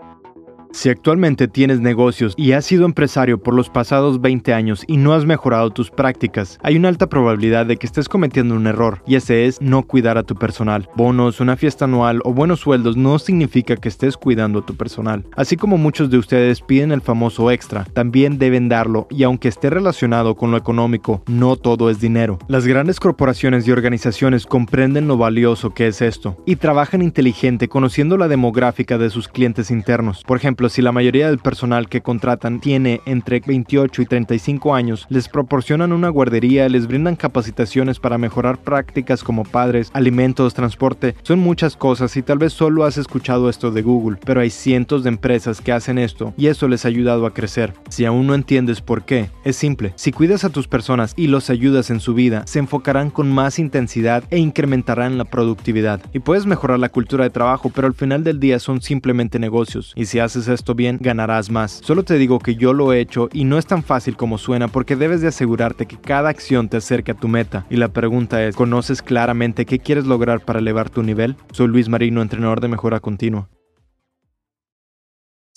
[0.00, 0.67] Thank you.
[0.78, 5.12] Si actualmente tienes negocios y has sido empresario por los pasados 20 años y no
[5.12, 9.16] has mejorado tus prácticas, hay una alta probabilidad de que estés cometiendo un error, y
[9.16, 10.88] ese es no cuidar a tu personal.
[10.94, 15.24] Bonos, una fiesta anual o buenos sueldos no significa que estés cuidando a tu personal.
[15.34, 19.70] Así como muchos de ustedes piden el famoso extra, también deben darlo, y aunque esté
[19.70, 22.38] relacionado con lo económico, no todo es dinero.
[22.46, 28.16] Las grandes corporaciones y organizaciones comprenden lo valioso que es esto, y trabajan inteligente conociendo
[28.16, 30.22] la demográfica de sus clientes internos.
[30.24, 35.06] Por ejemplo, si la mayoría del personal que contratan tiene entre 28 y 35 años,
[35.08, 41.38] les proporcionan una guardería, les brindan capacitaciones para mejorar prácticas como padres, alimentos, transporte, son
[41.38, 45.10] muchas cosas y tal vez solo has escuchado esto de Google, pero hay cientos de
[45.10, 47.74] empresas que hacen esto y eso les ha ayudado a crecer.
[47.88, 49.92] Si aún no entiendes por qué, es simple.
[49.96, 53.58] Si cuidas a tus personas y los ayudas en su vida, se enfocarán con más
[53.58, 56.00] intensidad e incrementarán la productividad.
[56.12, 59.92] Y puedes mejorar la cultura de trabajo, pero al final del día son simplemente negocios.
[59.96, 60.18] Y si
[60.54, 61.80] esto bien, ganarás más.
[61.84, 64.68] Solo te digo que yo lo he hecho y no es tan fácil como suena
[64.68, 67.66] porque debes de asegurarte que cada acción te acerque a tu meta.
[67.70, 71.36] Y la pregunta es, ¿conoces claramente qué quieres lograr para elevar tu nivel?
[71.52, 73.48] Soy Luis Marino, entrenador de mejora continua.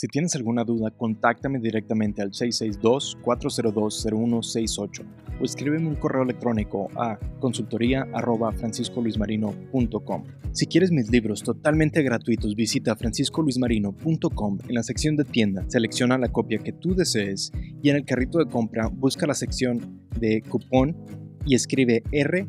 [0.00, 5.04] Si tienes alguna duda, contáctame directamente al 662-402-0168
[5.38, 10.24] o escríbeme un correo electrónico a consultoría.franciscoluismarino.com.
[10.52, 16.32] Si quieres mis libros totalmente gratuitos, visita franciscoluismarino.com en la sección de tienda, selecciona la
[16.32, 20.96] copia que tú desees y en el carrito de compra busca la sección de cupón
[21.44, 22.48] y escribe R